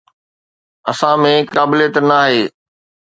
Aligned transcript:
اسان 0.91 1.15
۾ 1.25 1.33
قابليت 1.55 1.95
ناهي. 2.09 2.41